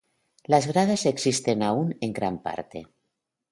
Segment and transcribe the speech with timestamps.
[0.45, 2.87] Las gradas existen aún en gran parte.